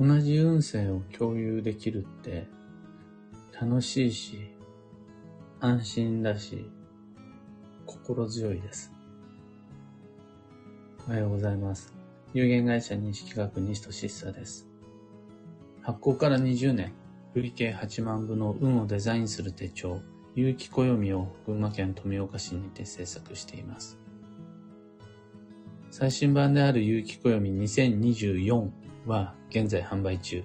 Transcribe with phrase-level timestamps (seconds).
[0.00, 2.46] 同じ運勢を共有できるって
[3.60, 4.38] 楽しいし、
[5.58, 6.70] 安心だし、
[7.84, 8.92] 心強いです。
[11.08, 11.92] おはようございます。
[12.32, 14.68] 有限会社認識学西俊久です。
[15.82, 16.92] 発行から20年、
[17.34, 20.00] 累計8万部の運をデザインする手帳、
[20.36, 23.98] 有機暦を群馬県富岡市にて制作しています。
[25.90, 30.44] 最新版である有機暦2024は現在販売中。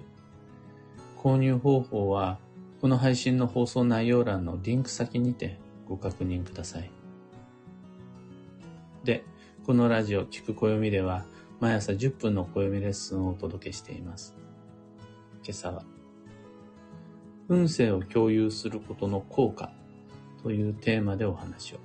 [1.18, 2.38] 購入方法は、
[2.80, 6.90] この配信の放送内容欄のリンク先にてご確認ください。
[9.04, 9.22] で、
[9.66, 11.26] このラジオ聞く暦では、
[11.60, 14.34] 毎朝10分の暦レッスンをお届けしています。
[15.42, 15.84] 今朝は、
[17.48, 19.70] 運勢を共有することの効果
[20.42, 21.78] というテーマでお話を。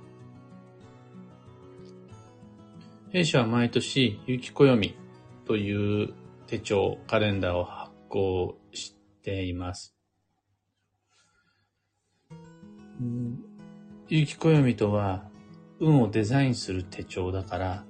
[3.10, 4.94] 弊社は毎年、有機暦
[5.44, 6.14] という
[6.50, 9.94] 手帳、カレンダーを発行しています。
[14.08, 15.30] 有機暦とは、
[15.78, 17.84] 運をデザインする手帳だから、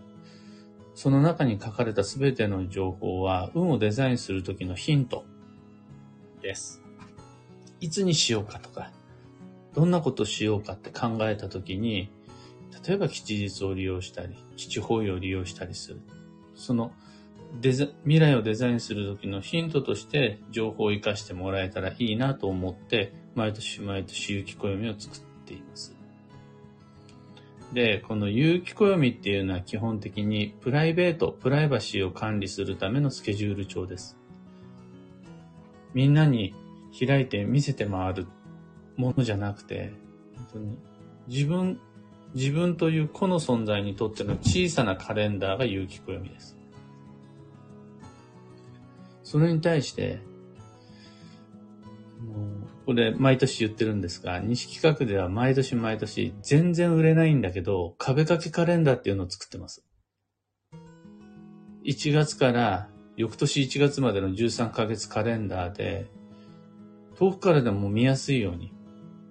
[0.94, 5.24] その中に書かれたすべての情報は、運をデザインするときのヒント
[6.42, 6.83] です。
[7.80, 8.92] いつにしようかとか、
[9.72, 12.12] どんなことしようかって考えたときに、
[12.86, 16.02] 例えば吉日を利用したり、吉方位を利用したりする。
[16.55, 16.92] その
[17.60, 25.96] デザ未来をデザインする時のヒントとして情報を活かしてもらえたらいいなと思って、毎年毎年有機暦を作っています。
[27.72, 34.16] で、この有機暦っていうのは基本的にプライベート、プライバシーを管理するためのスケジュール帳です。
[35.94, 36.54] みんなに
[36.98, 38.26] 開いて見せて回る
[38.96, 39.92] ものじゃなくて、
[40.36, 40.78] 本当に
[41.28, 41.80] 自分、
[42.34, 46.59] 自分という個の存在にとっての小さなカレンダーが有機暦です。
[49.31, 50.19] それに対して、
[52.84, 59.85] これ毎年言ってるんですが、西企画では毎年毎年全然売れないんだけど、壁掛けカレンダーっていうのを作ってます。
[61.85, 66.07] 1月から翌年1月までの13ヶ月カレンダーで、
[67.17, 68.73] 遠くからでも見やすいように、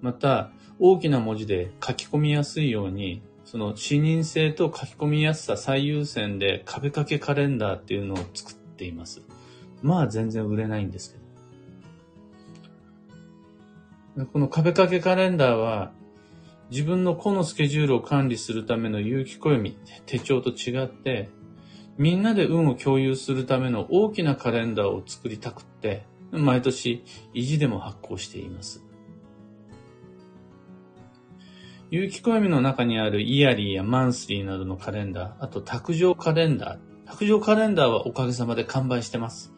[0.01, 0.49] また
[0.79, 9.23] 大きな文字で書き込みやすいように、その視認性と書き込みやすさ最優先で壁掛けカレンダーっていうのを作っています。
[9.81, 11.29] まあ全然売れないんですけど。
[14.25, 15.91] この壁掛けカレンダーは、
[16.71, 21.29] 自分の個のスケジュールを管理するための有機暦、手帳と違って、
[21.97, 27.03] みんなで運を共有するための大きなカレンダーを作りたくって、毎年
[27.33, 28.83] 意地でも発行しています。
[31.91, 36.79] 有機暦の中にあるイヤリーやマンスリーなどのカレンダー、あと卓上カレンダー。
[37.07, 39.51] 卓上カレンダーはおかげさまで完売してます。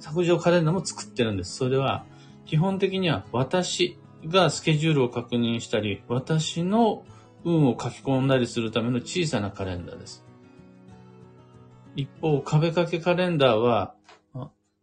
[0.00, 1.56] 削除カレンダーも作ってるんです。
[1.56, 2.04] それは、
[2.46, 7.04] 基本的には私がスケジュールを確認したり、私の
[7.44, 10.24] 運を書き込んだりするための小さなカレンダーです。
[11.94, 13.94] 一方、壁掛けカレンダーは、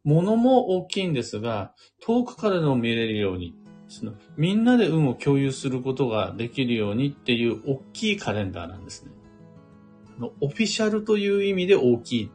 [0.04, 3.56] 物も大きいんですが、遠くからでも見れるように、
[3.88, 9.12] そのみんなで運を共有することができるようにっていう大きいカレンダーなんですね。
[10.42, 12.32] オフィシャルという意味で大きい。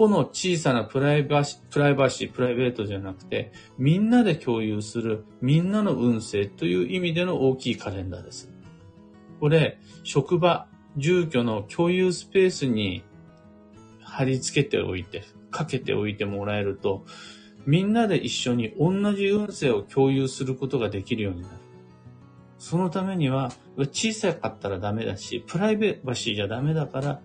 [0.00, 8.50] 個の小さなプライバシプライバシー、プライベートじゃなくて、みんなで共有する、みんなの運勢という意味での大きいカレンダーです。
[9.40, 13.04] これ、職場、住居の共有スペースに
[14.02, 17.04] 貼り付けておいて、かけておいてもらえると、
[17.66, 21.54] みんなで一緒に同じ運勢を共有することができるようになる。
[22.56, 27.20] そのためには、小さかったらダメだし、プライベーシーじゃダメだから、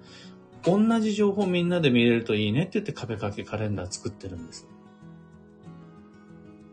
[0.66, 4.68] 同じ情報みんなで見れるといいねって言って壁掛けカレンダー作ってるんです。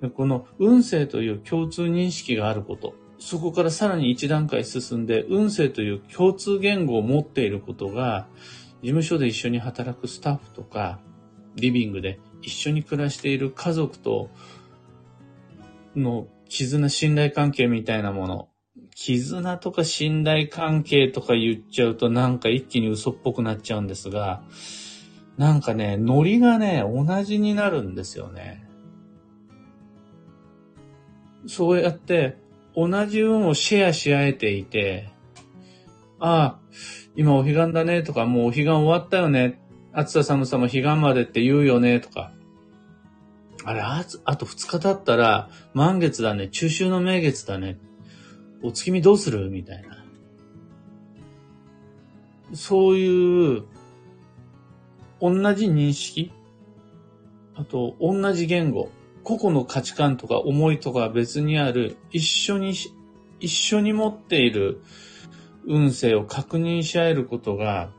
[0.00, 8.26] でこの運勢という共通認識があること、そこからさらに一段階進んで、運勢という共通言語を持っていることが、
[8.82, 10.98] 事務所で一緒に働くスタッフとか、
[11.54, 14.28] リビングで一緒に暮らしている家族と
[15.94, 18.48] の絆、信頼関係みたいなもの、
[19.04, 24.44] 絆とか信頼関係とか言っちゃうとなんか一気に嘘っぽくなっちゃうんですが、
[25.36, 28.64] なんかね、ノリがね、同じになるんですよね。
[31.48, 32.38] そうやって
[32.76, 35.10] 同じ運をシェアし合えていて、
[36.20, 36.58] ああ、
[37.16, 39.60] 今お彼岸だねとか、もうお彼岸終わったよね。
[39.92, 42.30] 暑さ寒さも彼岸までって言うよねとか。
[43.64, 46.46] あれ、ああと2日経ったら満月だね。
[46.46, 47.78] 中秋の名月だね。
[48.62, 49.50] お月見どうする？
[49.50, 50.04] みたいな。
[52.54, 53.64] そういう、
[55.20, 56.32] 同じ認識？
[57.54, 58.90] あと、同じ言語？
[59.24, 62.74] 個々の価値観とか思いとか別にある、一緒に、
[63.40, 64.82] 一緒に持っている
[65.64, 67.90] 運勢を確認し合えることが、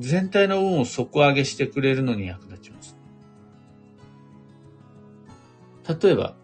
[0.00, 2.96] 全体の運を底上げしてくれるのに役立ちます。
[6.02, 6.34] 例えば、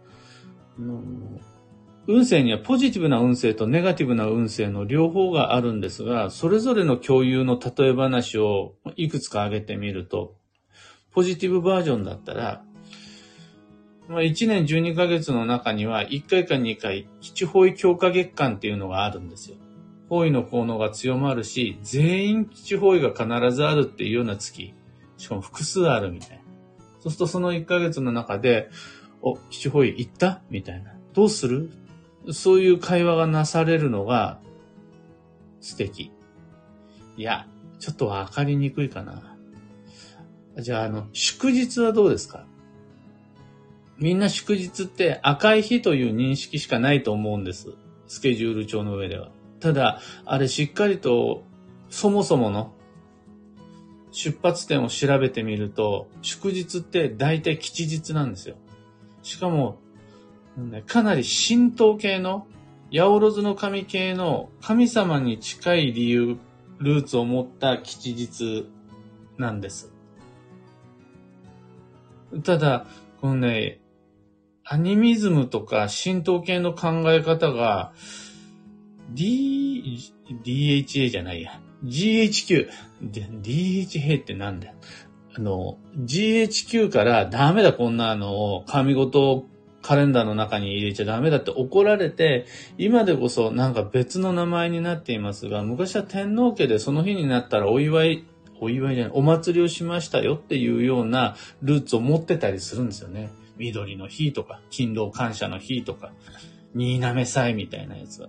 [2.10, 10.34] 運勢にはポジティブな運勢とネガティブな運勢の両方があるんですが、それぞれの共有の例え話をいくつか挙げてみると、
[11.12, 12.64] ポジティブバージョンだったら、
[14.08, 19.56] まあ、1年12ヶ月の中には1回か2回、基地方位強化月間っていうのがあるんですよ。
[20.08, 24.74] 方位の効能が強まるし、全員基地方位が必ずあるっていうような月、
[25.16, 26.36] しかも複数あるみたいな。
[26.98, 28.68] そうするとその1ヶ月の中で、
[29.22, 30.42] お、基地方位行った？
[30.50, 30.92] みたいな。
[31.12, 31.70] どうする？
[32.32, 34.40] そういう会話がなされるのが
[35.60, 36.12] 素敵。
[37.16, 37.46] いや、
[37.78, 39.36] ちょっとわかりにくいかな。
[40.58, 42.44] じゃあ、あの、祝日はどうですか？
[43.98, 47.74] みんな祝日って赤い日という認識しかないと思うんです。
[48.06, 49.30] スケジュール帳の上では。
[49.60, 51.44] ただ、あれしっかりと
[51.90, 52.72] そもそもの
[54.10, 58.56] 出発点を調べてみると、祝日って大体吉日なんですよ。
[59.22, 59.78] しかも、
[60.86, 62.46] かなり神道系の、
[62.92, 66.36] 八百万の神系の神様に近い理由、
[66.78, 68.68] ルーツを持った吉日
[69.38, 69.92] なんです。
[72.44, 72.86] ただ、
[73.20, 73.80] このね、
[74.64, 77.92] アニミズムとか神道系の考え方が、
[79.10, 79.98] D、
[80.44, 81.60] DHA じゃないや。
[81.84, 82.68] GHQ。
[83.02, 84.74] DHA ってなんだよ。
[85.34, 89.46] あの、GHQ からダメだこんなのを神事
[89.82, 92.46] カレンダーの中に入れちゃダメだって怒られて、
[92.78, 98.24] 今でこそなんか別の名前になっていますが、昔は天皇家でその日になったらお祝い、
[98.60, 103.30] お祝いじゃない、お祭りをしましたよっていうようなルーツを持ってたりするんですよね。
[103.56, 106.12] 緑の日とか、勤労感謝の日とか、
[106.74, 108.28] 新滑祭みたいなやつは。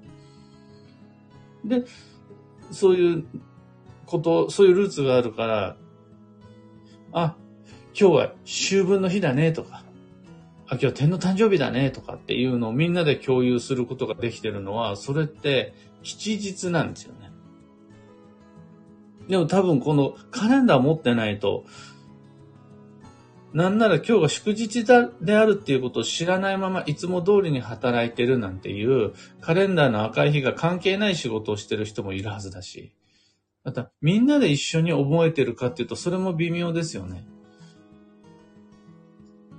[1.66, 1.84] で、
[2.72, 3.26] そういう
[4.06, 5.78] こと、そういうルーツがあるから、
[7.14, 7.36] あ、
[7.98, 9.81] 今日は秋分の日だねとか、
[10.72, 17.30] あ、今日は天の誕生日だねとかっていうのをみんなで共有することができてるのは、それって吉日なんですよね。
[19.28, 21.66] でも多分このカレンダー持ってないと、
[23.54, 32.94] なんなら今日が祝日であるっていうことを知らないままいつも通りに働いてるなんていうカレンダーの赤い日が関係ない仕事をしてる人もいるはずだし、
[33.66, 37.28] またみんなで一緒に覚えてるかっていうとそれも微妙ですよね。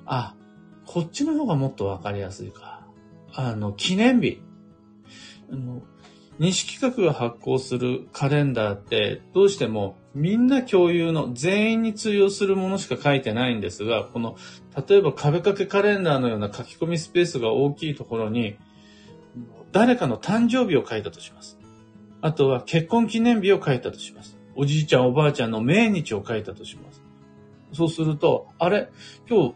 [0.07, 0.35] あ、
[0.93, 2.87] こっちの方がもっとわかりやすいか。
[3.33, 4.43] あの、記念日。
[5.51, 5.81] あの、
[6.39, 14.37] 西企画が発行するカレンダーって、どうしてもみんな共有の全員に通用するものしか書いてないんですが、この、
[14.87, 18.59] 例えば壁掛けカレンダーのような書き込みスペースが大きいところに、
[19.73, 21.59] 誰かの誕生日を書いたとします。
[22.21, 24.37] あとは結婚記念日を書いたとします。
[24.57, 27.01] おじいちゃんおばあちゃんの命日を書いたとします。
[27.73, 28.91] そうすると、あれ？
[29.27, 29.55] 今日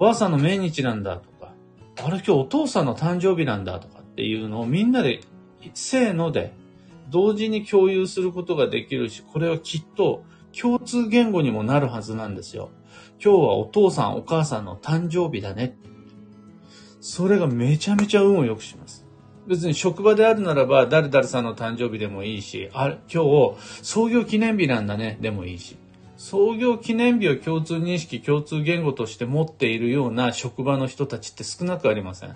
[0.00, 1.52] おばあさんの命日なんだとか、
[1.96, 5.20] あれ今日お父さんの誕生日なんだとかっていうのをみんなで、
[5.74, 6.52] せーので、
[7.08, 10.24] 同時に共有することができるし、これはきっと
[10.58, 12.70] 共通言語にもなるはずなんですよ。
[13.22, 15.76] 今日はお父さんお母さんの誕生日だね。
[17.00, 19.04] それがめちゃめちゃ運を良くします。
[19.48, 25.76] 別に職場であるならば、誰々さんの誕生日でもいいし、あれ、今日、創業記念日なんだね、でもいいし。
[26.18, 32.34] 創業記念日を共通認識、共通言語として持っているような職場の人たちって少なくありません。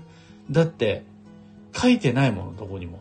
[0.50, 1.04] だって、
[1.74, 3.00] 書いてないもの、どこにも。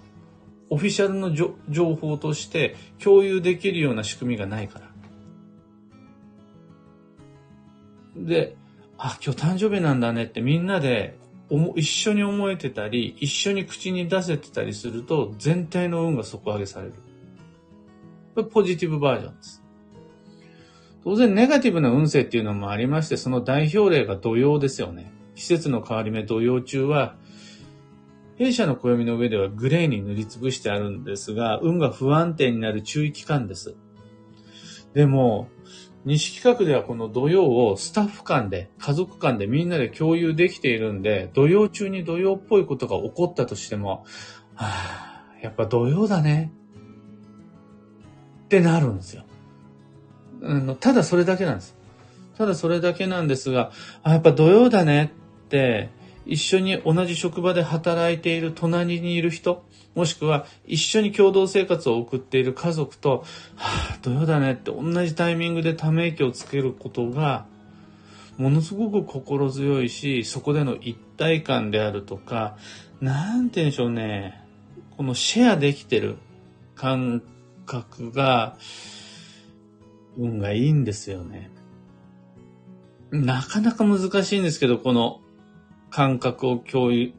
[0.72, 1.34] オフィシャルの
[1.70, 4.90] 情報として共有できるような仕組みがないから。
[8.16, 8.56] で、
[8.98, 11.16] あ、今日誕生日なんだねってみんなで
[11.76, 16.94] 一緒に思えてたり、一緒に口に出せてたりすると、全体の運が底上げされる。
[18.34, 19.61] これポジティブバージョンです。
[21.04, 25.12] 当然ネガティブな運勢っていうのもありまして、その代表例が土曜ですよね。
[25.36, 27.16] 季節の変わり目土曜中は、
[28.38, 33.76] 弊社の暦の上ではグレーに塗りつぶしてあるんですが、運が不安定になる注意期間です。
[34.94, 35.50] でも、
[36.06, 44.06] 西企画ではこの土曜をスタッフ間で、家族間でみんなで共有できているんで、土曜中に土曜っぽいことが起こったとしても、
[44.56, 46.52] はぁ、やっぱ土曜だね。
[48.46, 49.24] ってなるんですよ。
[50.44, 51.76] あの、ただそれだけなんです。
[52.38, 53.72] ただそれだけなんですが、
[54.04, 55.12] あ、やっぱ土曜だね
[55.46, 55.90] って、
[56.26, 59.64] 一緒に同じ職場で働いている隣にいる人、
[59.96, 67.46] もしくは一緒に共同生活を送っている家族と、はあ、土曜だねって同じタイミングでため息をつけることが、
[68.38, 72.56] ものすごく心強いし、そこでの一体感であるとか、
[73.02, 74.42] なんて言うんでしょうね。
[74.98, 76.18] このシェアできてる
[76.76, 77.22] 感
[77.66, 78.56] 覚が、
[80.18, 81.52] 運がいいんですよね。
[83.12, 85.20] なかなか難しいんですけど、この
[85.90, 87.14] 感覚を共有、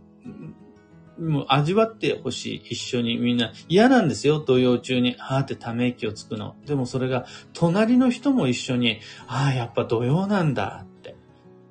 [1.18, 2.62] もう味わってほしい。
[2.70, 3.52] 一緒にみんな。
[3.68, 5.14] 嫌なんですよ、土曜中に。
[5.18, 6.56] はーってため息をつくの。
[6.66, 11.14] でもそれが、隣の人も一緒に、ああ、やっぱ土曜なんだって。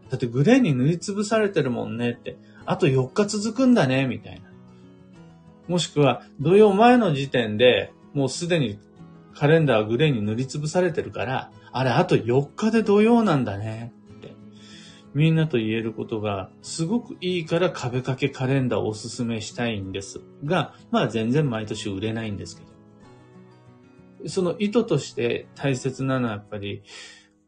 [0.10, 2.38] だってグレーに塗りつぶされてるもんねって。
[2.66, 4.42] あと4日続くんだね、みたいな。
[5.68, 8.78] もしくは、土曜前の時点で、もうすでに
[9.36, 14.36] カレンダーはグレーに塗りつぶされてるから、あれ、あと4日で土曜なんだねって。
[15.14, 24.30] みんなと言えることがすごくいいから壁掛けカレンダーをおすすめしたいんですが、まあ全然毎年売れないんですけど。
[24.30, 26.84] その意図として大切なのはやっぱり、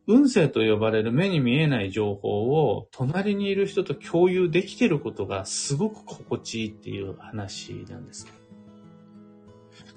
[0.06, 8.28] 運勢と呼ばれる目に見えない情報を隣にいる人と共有できてることがすごく心地いいっていう話なんです。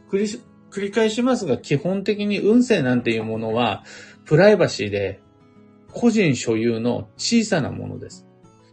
[0.09, 0.29] 繰り
[0.71, 3.85] 繰り返しますが、基本的に運勢なんていうものは
[4.25, 5.21] プライバシーで
[5.93, 8.27] 個人所有の小さなものです。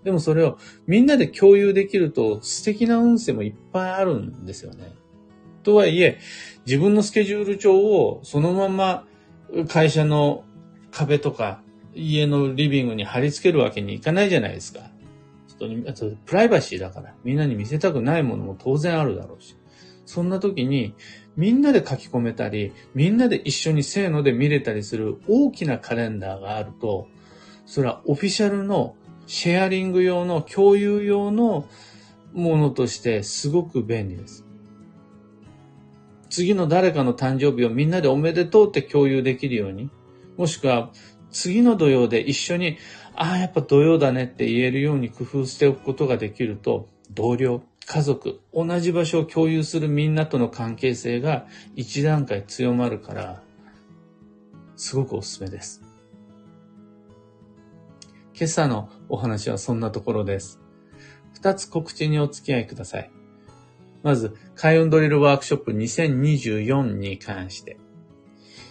[0.04, 4.94] でもそれをみんなで共有できると素敵な運勢もいっぱいあるんですよね。
[5.64, 6.20] とはいえ、
[6.66, 9.08] 自分のスケジュール帳をそのまま
[9.70, 10.44] 会社の
[10.92, 11.62] 壁とか
[11.96, 14.82] 家のリビングに貼り付けるわけにいかないじゃないですか。
[16.26, 19.56] プライバシーだからみんなに見せたくないものも当然あるだろうし。
[20.06, 20.94] そんな時に
[21.36, 27.08] みんなで書き込めたり、みんなで一緒にせーので見れたりする大きなカレンダーがあると、
[27.66, 31.68] それはオフィシャルのシェアリング用の共有用の
[32.34, 34.46] ものとしてすごく便利です。
[36.30, 39.90] 次の誰かの誕生日をみんなでおめでとうって共有できるように、
[40.38, 40.92] もしくは
[41.32, 42.78] 次の土曜で一緒に、
[43.16, 53.44] ああ、やっぱ土曜だねって言えるように工夫しておくことができると、同僚、家族、同じ場所を共有するみんなとの関係性が一段階強まるから、
[54.76, 55.82] すごくおすすめです。
[58.36, 60.60] 今朝のお話はそんなところです。
[61.34, 63.12] 二つ告知にお付き合いください。
[64.02, 67.78] まず、開運ドリルワークショップ2024に関して。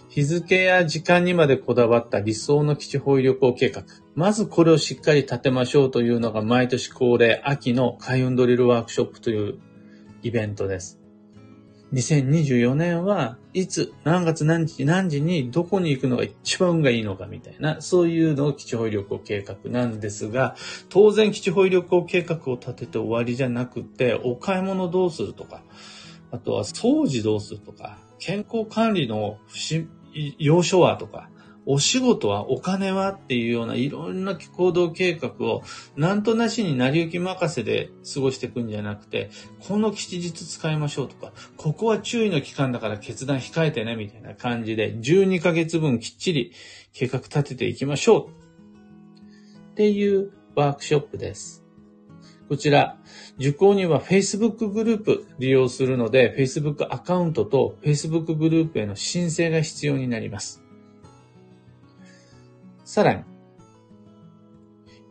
[0.09, 3.85] 日付や時間にまでこだわった理想の基地保有旅行計画。
[4.15, 9.59] まずこれをしっかり立てましょうというのが毎年恒例秋の開運ドリルワークショップという
[10.23, 11.03] イベントです。
[11.93, 20.57] 2024年はいつ、何月何日何時にどこに行くのが一番運がいいのかみたいな、そういうのを基地保有旅行計画なんですが、
[20.89, 25.63] 当然基地保有旅行計画を立てて終わりじゃなくて、お買い物どうするとか、
[26.31, 29.91] あとは掃除どうするとか、健康管理の不審
[30.39, 31.29] 要所はとか、
[31.65, 35.63] お仕事はお金はっていうようないろんな行動計画を
[35.97, 46.53] なんとなしに成り行き任せで過ごしていくんじゃなくて、この吉日使いましょうとか、ここは注意の期間だから決断控えてねみたいな感じで12ヶ月分きっちり
[46.93, 51.65] 計画立てていきましょうっていうワークショップです。
[52.49, 52.99] こちら、
[53.39, 60.62] 受講には Facebook グループ利用するので、Facebook アカウントと Facebook グループへの申請が必要になります。
[62.93, 63.23] さらに、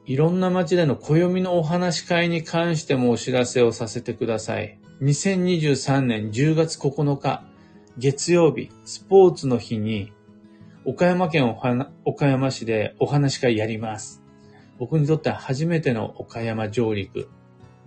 [0.06, 4.80] いろんな街での暦のお話会に関してもお知らせをさせてください。
[5.02, 7.44] 2023年10月9日、
[7.98, 10.14] 月曜日、スポーツの日に、
[10.86, 11.58] 岡山県
[12.06, 14.22] 岡山市でお話会やります。
[14.78, 17.30] 僕にとっては初めての岡山上陸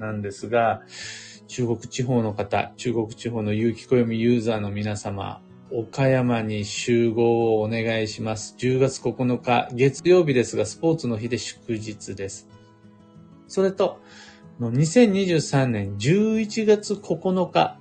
[0.01, 0.83] なんですが、
[1.47, 5.41] 中国地方の方、中国地方の有機暦ユーザーの皆様、
[5.77, 8.55] 岡山に集合をお願いします。
[8.59, 12.49] 10月9日、月曜日ですが、スポーツの日で祝日です。
[13.49, 13.99] それと、
[14.61, 17.81] 2023年11月9日、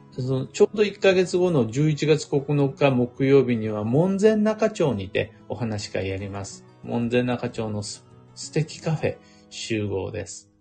[0.51, 6.65] ちょうど1ヶ月後の11月9日木曜日には門前仲町にてお話会やります。
[6.83, 8.03] 門前仲町の素
[8.51, 9.17] 敵カフェ
[9.51, 10.52] 集合です。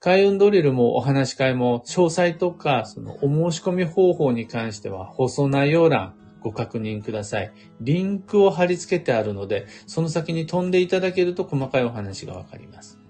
[0.00, 7.52] 開運ドリルもお話し会も詳細とか、そのお申し込み方法に関しては放送内容欄ご確認ください。
[7.80, 13.00] リンクを貼り付けてあるので、その先に飛んでいただけると細かいお話がわかります。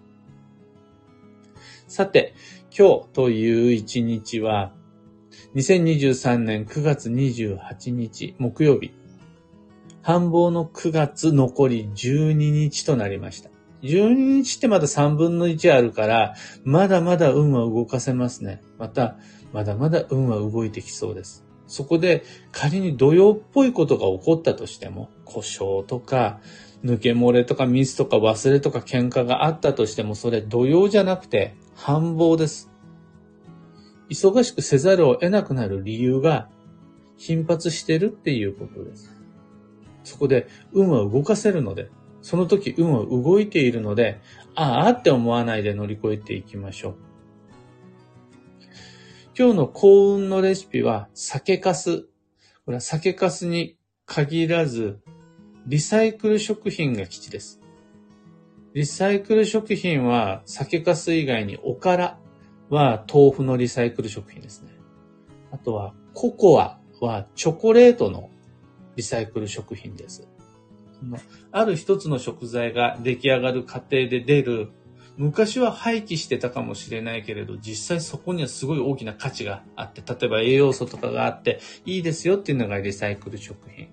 [1.88, 2.32] さて、
[2.76, 4.72] 今日という一日は、
[5.56, 8.92] 2023年9月28日木曜日、
[10.00, 13.50] 繁忙の9月残り12日となりました。
[13.82, 18.62] 12日ってまだ3分の1あるから、まだまだ運は動かせますね。
[18.78, 19.16] また、
[19.52, 21.44] まだまだ運は動いてきそうです。
[21.66, 26.40] そこで仮に土曜っぽいことが起こったとしても、故障とか、
[26.84, 32.70] 抜け漏れとかミスとか忘れとか喧嘩があったとしても、それ土曜じゃなくて繁忙です。
[34.08, 36.48] 忙しくせざるを得なくなる理由が
[37.16, 39.14] 頻発してるっていうことです。
[40.04, 41.90] そこで運は動かせるので、
[42.22, 44.20] その時運は動いているので、
[44.54, 46.94] ああって思わないで乗り越えていきましょう。
[49.38, 52.08] 今日の幸運のレシピは酒粕。
[52.64, 54.98] これは酒粕に限らず、
[55.66, 57.60] リサイクル食品が基地です。
[58.74, 62.18] リサイクル食品は酒粕以外におから
[62.68, 64.72] は豆腐のリサイクル食品ですね。
[65.50, 68.30] あとはココアはチョコレートの
[68.96, 70.28] リサイクル食品です。
[71.52, 74.70] ある一つの食材が出来上がる過程で出る、
[75.16, 83.88] 昔は廃棄してたかもしれないけれど、実際そこにはすごい大きな価値があって、例えば栄養素とかがあって、いいですよっていうのがリサイクル食品。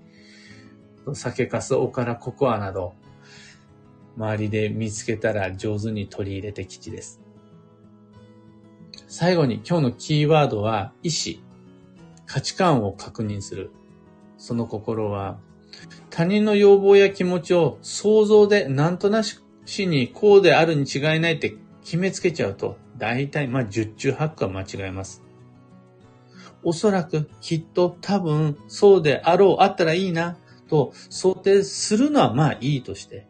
[1.13, 2.93] 酒粕、おから、ココアなど、
[4.17, 7.21] 周りで見つけたら上手に取り入れて吉です。
[9.07, 11.43] 最後に今日のキーワードは、意志。
[12.25, 13.71] 価値観を確認する。
[14.38, 15.39] その心は、
[16.10, 19.39] 他人の要望や気持ちを想像でなんとなし
[19.88, 25.24] にこうであるに違いないって決めつけちゃうと、大体、まあ、十中八九は間違えます。
[26.63, 33.27] おそらく、きっと、多分、そうであろう、あったらいいな、と想定するのはまあいいとして、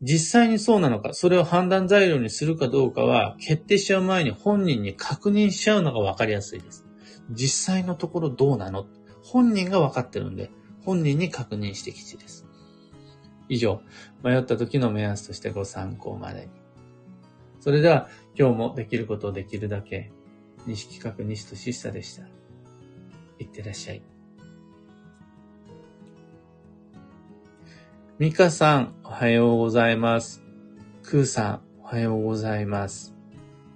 [0.00, 6.86] 実際にそうなのか、それを判断材料にするかどうかは、決定しちゃう前に本人に確認しちゃうのがわかりやすいです。
[7.30, 8.86] 実際のところどうなの？
[9.24, 10.52] 本人が分かってるんで、
[10.84, 12.46] 本人に確認してきちです。
[13.48, 13.80] 以上、
[14.22, 16.48] 迷った時の目安としてご参考までに。
[17.60, 18.08] それでは、
[18.38, 20.12] 今日もできることをできるだけ、
[20.66, 22.24] 西企画西俊久でした。
[23.38, 24.02] いってらっしゃい。
[28.18, 30.42] ミカさん、おはようございます。
[31.04, 33.14] クーさん、おはようございます。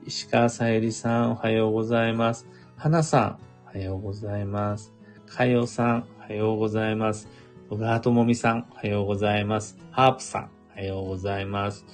[0.05, 2.48] 石川さゆりさん、おはようございます。
[2.77, 4.91] 花さん、おはようございます。
[5.33, 7.27] かよさん、おはようございます。
[7.71, 9.79] 小川ともみさん、おはようございます。
[9.90, 11.87] ハープさん、おはようございます。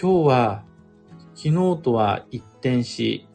[0.00, 0.64] 今日は、
[1.34, 3.28] 昨日とは一転し、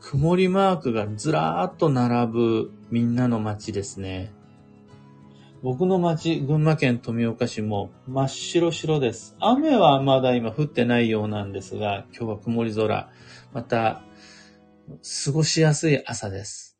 [0.00, 4.32] 曇りマークがずらーっと並ぶみんなの街ですね。
[5.60, 9.34] 僕の町、群馬県富岡市も真っ白白です。
[9.40, 13.10] 雨はまだ今降ってないようなんですが、今日は曇り空。
[13.52, 14.04] また、
[15.24, 16.73] 過ごしやすい朝です。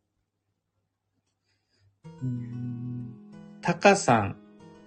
[3.60, 4.36] タカさん、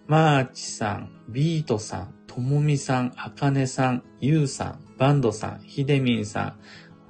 [0.07, 6.59] マーチさん、ビートさん、ともみさん、あかねさん、ゆうさん、バンドさん、ひでみんさん、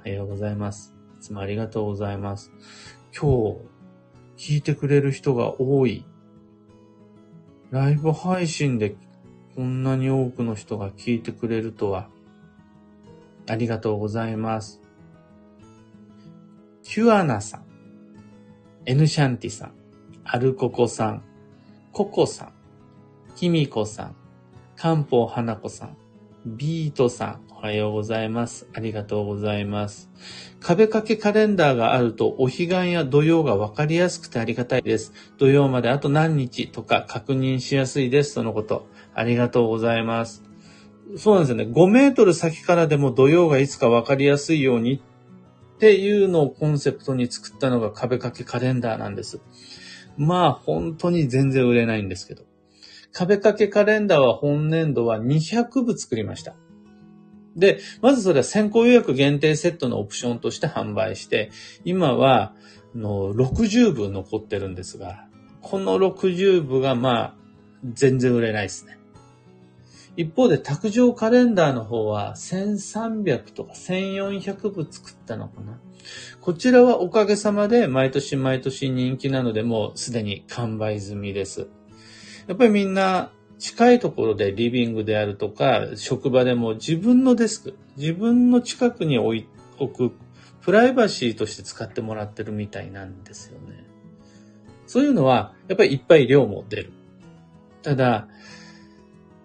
[0.02, 0.94] はようございます。
[1.18, 2.52] いつもありがとうございます。
[3.18, 3.56] 今
[4.36, 6.04] 日、聞いてくれる人が多い
[7.70, 8.96] ライブ配信で
[9.54, 12.08] こんなに多くの人が聞いてくれるとは、
[13.46, 14.80] ありがとうございます。
[16.82, 17.64] キュアナさん、
[18.86, 19.72] エヌシャンティさん、
[20.30, 21.22] アルココさん、
[21.90, 22.52] ココさん、
[23.34, 24.16] キミコさん、
[24.76, 25.96] カンポー花子さん、
[26.44, 28.68] ビートさん、おはようございます。
[28.74, 30.10] ありがとうございます。
[30.60, 35.14] 壁掛けカレンダーがあると、お彼岸や土曜がわかりやすくてありがたいです。
[35.38, 38.34] 土曜まであと何日とか確認しやすいです。
[38.34, 38.86] とのこと。
[39.14, 40.44] ありがとうございます。
[41.16, 41.64] そうなんですよね。
[41.64, 45.02] 5メートル先からでも土曜がいつかわかりやすいように
[45.76, 49.40] っていうのをコンセプトに作ったのが壁掛けカレンダーなんです。
[50.18, 52.44] まあ、本当に全然売れないんですけど。
[53.12, 56.54] 壁掛けカレンダーは本年度は200部作りました。
[57.56, 61.50] で、まずそれは先行予約限定セットのオプションとして販売して、
[61.84, 62.54] 今は、
[62.94, 65.26] の60部残ってるんですが、
[65.60, 67.34] この60部がまあ、
[67.84, 68.97] 全然売れないですね。
[70.18, 75.78] 一方で、卓上カレンダーの方は1300とか1400部作ったのかな。
[76.40, 81.68] こちらはおかげさまで毎年毎年人気なのでもうすでに完売済みです。
[82.48, 89.46] やっぱりみんな近いところでリビングであるとか、職場でも自分のデスク、自分の近くに置
[89.78, 90.16] く、
[90.62, 93.84] プライバシーとして使ってもらってるみたいなんですよね。
[94.88, 96.92] そういうのは、やっぱりいっぱい量も出る。
[97.82, 98.26] ただ、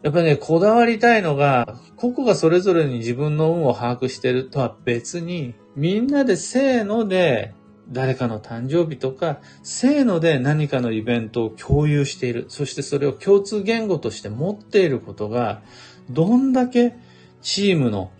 [0.03, 7.53] やっぱりね、こだわりたいのが、個々がそれぞれに自分の運を把握してるとは別に、みんなでせーので
[7.89, 12.45] 誰かの誕生日とか、せーので何かのイベントを共有している。
[12.49, 15.61] そしてそれを共通言語として持っていることが、
[16.09, 16.95] どんだけ
[17.41, 18.11] チームの、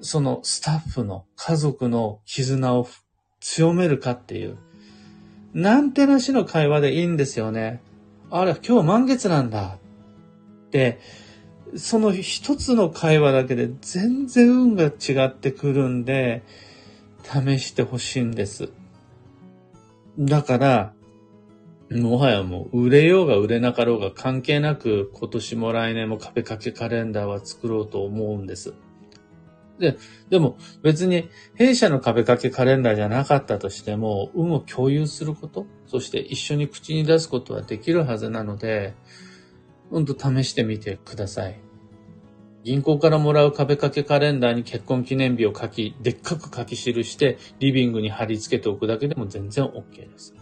[0.00, 2.88] そのスタッフの家族の絆を
[3.40, 4.56] 強めるかっていう。
[5.52, 7.82] なんてなしの会話でいいんですよね。
[8.30, 9.79] あれ、今日満月なんだ。
[10.70, 11.00] で、
[11.76, 16.42] その一つの会話だけで全然運が違ってくるんで、
[17.22, 18.70] 試してほしいんです。
[20.18, 20.92] だから、
[21.90, 28.74] もはやもう売れようが売れなかろうが関係なく今年も来年も壁掛けカレンダーは作ろうと思うんです。
[29.80, 29.96] で、
[30.28, 38.94] でも別に弊社の壁掛けカレンダーじゃなかったとしても、運を共有すること、そして一緒に口に出すことはできるはずなので、
[39.90, 41.60] うんと試してみてください。
[42.62, 50.34] 銀行からもらう壁掛けカレンダーに結婚記念日を書き、でっかく書き記して、リビングに貼り付けておくだけでも全然 OK です。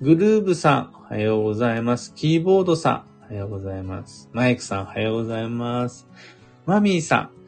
[0.00, 2.14] グルーブさん、おはようございます。
[2.14, 4.28] キーボードさん、おはようございます。
[4.32, 6.08] マイクさん、おはようございます。
[6.66, 7.39] マミーさん、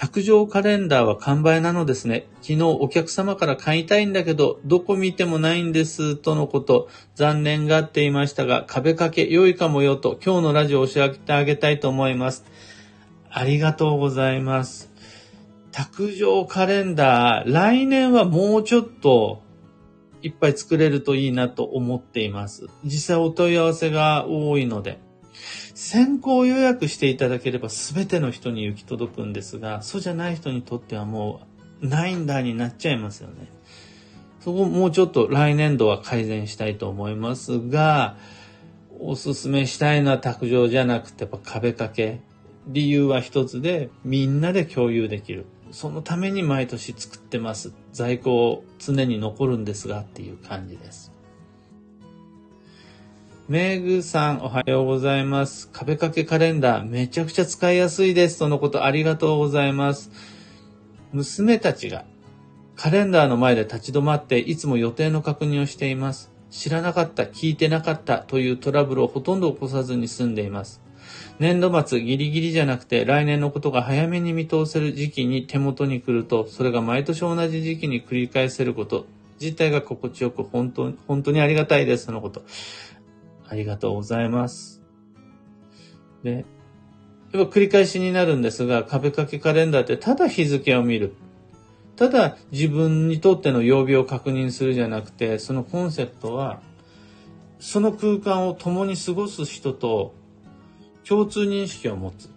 [0.00, 2.26] 卓上カレンダーは完売なのですね。
[2.40, 12.46] 昨日お客様から買いたいんだけど、どこ見てもないんです、とのこと、残念がっていましたが、壁掛け良いかもよと、今日のラジオを教えてあげたいと思います。
[13.28, 14.90] ありがとうございます。
[15.70, 19.42] 卓上カレンダー、来年はもうちょっと
[20.22, 22.68] いっぱい作れるといいなと思っています。
[22.84, 24.98] 実際お問い合わせが多いので。
[25.74, 31.40] 先行予約していただければ全ての人に行き届くんですが、そうじゃない人にとってはも
[31.82, 33.48] う、ないんだになっちゃいますよね。
[34.40, 38.16] そこもうちょっと来年度は改善したいと思いますが、
[38.98, 42.20] おすすめしたいのは卓上じゃなくてやっぱ壁掛け。
[42.66, 45.46] 理由は一つで、みんなで共有できる。
[45.70, 47.72] そのために毎年作ってます。
[47.92, 51.09] 在庫常に残るんですがっていう感じです。
[53.50, 55.68] メグさん、おはようございます。
[55.72, 58.38] 壁掛けカレンダー、めちゃくちゃ使いやすいです。
[58.38, 60.12] とのことありがとうございます。
[61.12, 62.04] 娘たちが
[62.76, 66.30] カレンダーの前で立ち止まっていつも予定の確認をしています。
[66.52, 70.80] 知らなかった、聞いてなかったというトラブルをほとんど起こさずに済んでいます。
[71.40, 79.06] 年度末ギリギリじゃなくて来年のことが早めに見通せる時期に手元に来ると、それが毎年同じ時期に繰り返せること
[79.40, 82.04] 自体が心地よく本当に本当にありがたいです。
[82.04, 82.44] そのこと。
[83.50, 84.80] ありがとうございます。
[86.22, 86.44] で、
[87.32, 91.14] やっぱ繰り返しになるんですが、壁掛けカレンダーってただ日付を見る。
[91.96, 96.62] ただ自分にとっての曜日を確認するじゃなくて、そのコンセプトは、
[97.58, 100.14] その空間を共に過ごす人と
[101.06, 102.30] 共通認識を持つ。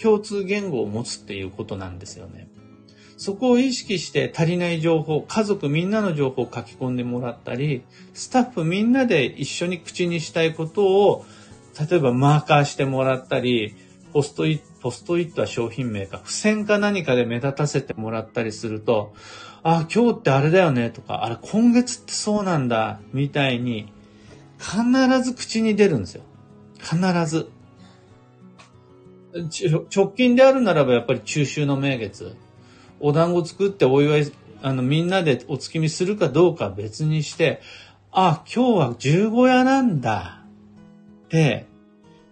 [0.00, 2.48] 共通言語を持つっていうことなんですよね。
[3.20, 7.82] そこを意識して足りない情報、家族みんなの情報を書き込んでもらったり、
[8.14, 11.26] スタッフみんなで一緒に口にしたいことを、
[11.78, 13.74] 例えばマーカーしてもらったり、
[14.14, 19.12] ポストイット、ポストイットは商品名か、付箋か何かで目立たせてもらったりすると、
[19.62, 23.92] あ、今日ってあれだよねとか、あれ今月ってそうなんだ、みたいに、
[24.58, 26.22] 必ず口に出るんですよ。
[26.78, 27.50] 必ず。
[29.94, 32.34] 直近であるならばやっぱり中秋の名月。
[33.00, 34.32] お団子作ってお祝い、
[34.62, 37.60] あの、みんなでお月見するかどうか別にして、
[38.12, 40.44] あ、今日は十五夜なんだ。
[41.30, 41.66] で、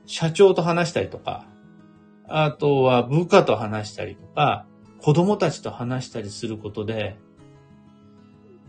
[0.06, 1.46] 社長と話したりとか、
[2.26, 4.66] あとは部下と話したりとか、
[5.00, 7.16] 子供たちと話したりすることで、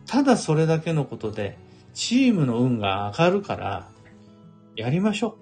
[0.05, 1.57] ただそれだけのことで、
[1.93, 3.89] チームの運が上がるから、
[4.75, 5.37] やりましょ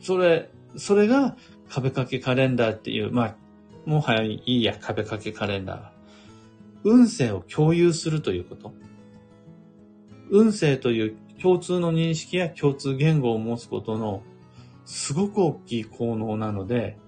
[0.00, 0.04] う。
[0.04, 1.36] それ、それが
[1.68, 3.34] 壁掛けカレンダーっていう、まあ、
[3.86, 5.92] もはやいいや、壁掛けカレンダーは。
[6.84, 8.74] 運勢を共有するということ。
[10.28, 14.22] 運勢という共通の認識や共通言語を持つことの
[14.84, 16.98] すごく大きい効能なので、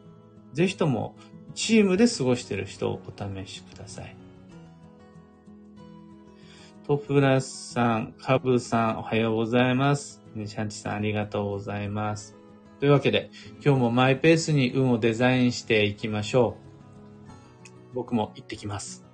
[0.52, 1.16] ぜひとも
[1.54, 4.16] チームで過ごしている人をお試しください。
[6.86, 10.22] トップラスさん、カブさん、おはようございます。
[10.34, 12.36] シャンチさん、ありがとうございます。
[12.80, 13.30] というわけで、
[13.64, 16.67] 今日もマイペースに運をデザインしていきましょう。
[17.94, 19.07] 僕も行ってきます。